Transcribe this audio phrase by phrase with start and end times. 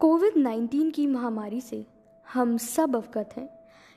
[0.00, 1.84] Covid 19 की महामारी से
[2.26, 3.48] हम सब अवगत हैं।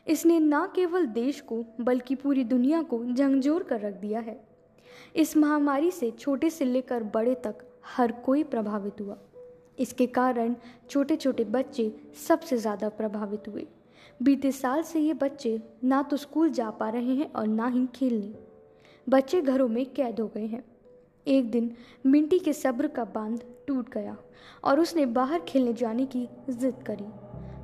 [0.08, 4.40] इसने न केवल देश को, बल्कि पूरी दुनिया को झंझोर कर रख दिया है।
[5.16, 9.18] इस महामारी से छोटे से लेकर बड़े तक हर कोई प्रभावित हुआ।
[9.80, 10.56] इसके कारण
[10.90, 11.92] छोटे छोटे बच्चे
[12.28, 13.68] सबसे ज़्यादा प्रभावित हुए।
[14.24, 17.86] बीते साल से ये बच्चे ना तो स्कूल जा पा रहे हैं और ना ही
[17.96, 18.34] खेलने।
[19.08, 20.64] बच्चे घरों में कैद हो गए हैं।
[21.28, 21.72] एक दिन
[22.06, 24.16] मिंटी के सब्र का बाँध टूट गया
[24.64, 27.06] और उसने बाहर खेलने जाने की जिद करी।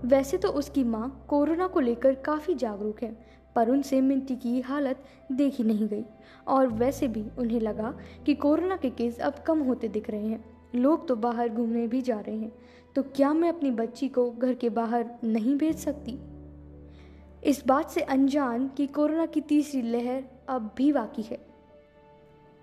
[0.07, 3.11] वैसे तो उसकी माँ कोरोना को लेकर काफ़ी जागरूक है,
[3.55, 6.05] पर उनसे मिंटी की हालत देखी नहीं गई
[6.47, 7.93] और वैसे भी उन्हें लगा
[8.25, 10.43] कि कोरोना के केस अब कम होते दिख रहे हैं।
[10.75, 12.51] लोग तो बाहर घूमने भी जा रहे हैं
[12.95, 16.17] तो क्या मैं अपनी बच्ची को घर के बाहर नहीं भेज सकती?
[17.43, 21.37] इस बात से अनजान कि कोरोना की तीसरी लहर अब भी बाकी है।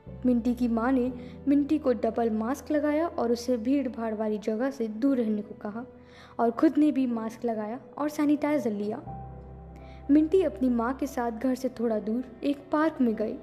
[0.07, 1.13] मिंटी की माँ ने
[1.49, 5.55] मिंटी को डबल मास्क लगाया और उसे भीड़ भाड़ वाली जगह से दूर रहने को
[5.55, 5.85] कहा
[6.41, 9.03] और खुद ने भी मास्क लगाया और सैनिटाइजर लिया।
[10.11, 13.37] मिंटी अपनी माँ के साथ घर से थोड़ा दूर एक पार्क में गई।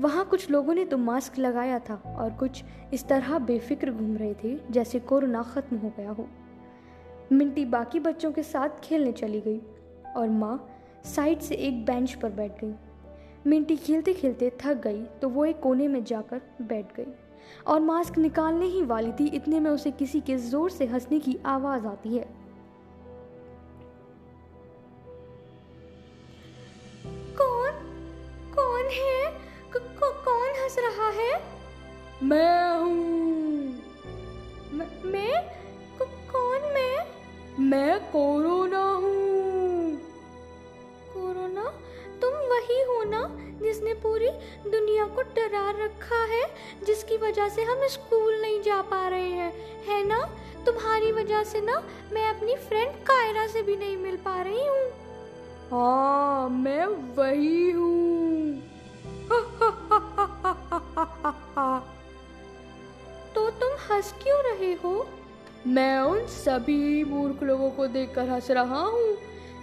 [0.00, 4.34] वहाँ कुछ लोगों ने तो मास्क लगाया था और कुछ इस तरह बेफिक्र घूम रहे
[4.34, 6.28] थे जैसे कोरोना ख़त्म हो गया हो।
[7.32, 9.60] मिंटी बाकी बच्चों के साथ खेलने चली गई
[10.16, 10.68] और माँ
[11.04, 12.74] साइड से एक बेंच पर बैठ गई।
[13.46, 17.06] मिंटी खेलते खेलते थक गई तो वो एक कोने में जाकर बैठ गई।
[17.66, 21.38] और मास्क निकालने ही वाली थी इतने में उसे किसी के ज़ोर से हंसने की
[21.46, 22.28] आवाज़ आती है।
[27.36, 27.72] कौन?
[28.54, 29.30] कौन है?
[29.72, 31.42] क, क, कौन हंस रहा है?
[32.22, 33.12] मैं हूँ।
[35.04, 35.48] मैं
[35.98, 37.06] क, कौन मैं?
[37.58, 38.61] मैं कोरोना
[43.62, 44.28] जिसने पूरी
[44.70, 46.54] दुनिया को डरा रखा है
[46.86, 49.52] जिसकी वजह से हम स्कूल नहीं जा पा रहे हैं
[49.88, 50.30] है ना?
[50.66, 54.90] तुम्हारी वजह से ना मैं अपनी फ्रेंड कायरा से भी नहीं मिल पा रही हूँ।
[55.70, 58.62] हाँ मैं वही हूँ।
[63.34, 65.06] तो तुम हंस क्यों रहे हो?
[65.66, 69.16] मैं उन सभी मूर्ख लोगों को देखकर हंस रहा हूँ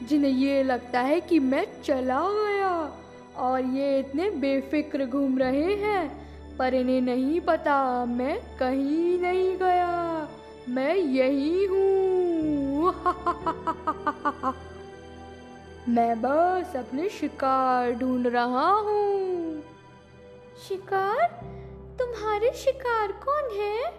[0.03, 2.91] जिन्हें ये लगता है कि मैं चला गया।
[3.39, 10.29] और ये इतने बेफिक्र घूम रहे हैं पर इन्हें नहीं पता मैं कहीं नहीं गया।
[10.69, 12.85] मैं यही हूँ।
[15.89, 19.61] मैं बस अपने शिकार ढूंढ रहा हूँ।
[20.67, 21.27] शिकार?
[21.99, 23.93] तुम्हारे शिकार कौन है?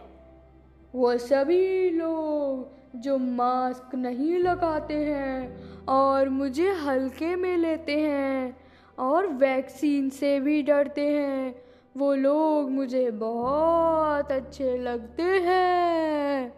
[0.95, 8.70] वो सभी लोग जो मास्क नहीं लगाते हैं और मुझे हल्के में लेते हैं।
[9.01, 11.55] और वैक्सीन से भी डरते हैं।
[11.97, 16.49] वो लोग मुझे बहुत अच्छे लगते हैं।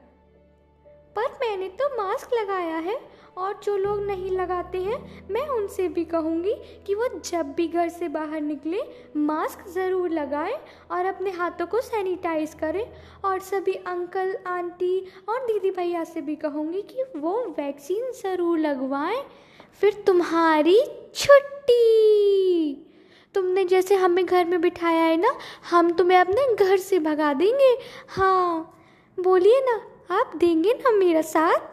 [1.16, 2.98] पर मैंने तो मास्क लगाया है
[3.38, 4.98] और जो लोग नहीं लगाते हैं,
[5.30, 6.54] मैं उनसे भी कहूँगी
[6.86, 8.80] कि वो जब भी घर से बाहर निकले,
[9.16, 10.56] मास्क ज़रूर लगाएँ
[10.90, 12.84] और अपने हाथों को सैनिटाइज करें।
[13.24, 14.98] और सभी अंकल, आंटी
[15.28, 19.22] और दीदी भैया से भी कहूँगी कि वो वैक्सीन ज़रूर लगवाएँ।
[19.80, 20.80] फिर तुम्हारी
[21.14, 22.21] छुट्टी।
[23.72, 25.34] जैसे हमें घर में बिठाया है ना,
[25.70, 27.76] हम तुम्हें अपने घर से भगा देंगे।
[28.08, 28.78] हाँ
[29.18, 31.71] बोलिए ना, आप देंगे ना मेरा साथ?